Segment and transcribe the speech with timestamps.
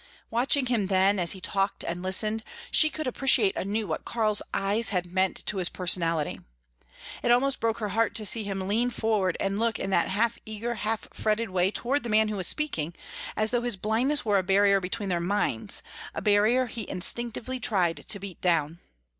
[0.31, 4.89] Watching him then, as he talked and listened, she could appreciate anew what Karl's eyes
[4.89, 6.41] had meant to his personality.
[7.21, 10.39] It almost broke her heart to see him lean forward and look in that half
[10.43, 12.95] eager, half fretted way toward the man who was speaking,
[13.35, 15.83] as though his blindness were a barrier between their minds,
[16.15, 18.79] a barrier he instinctively tried to beat down.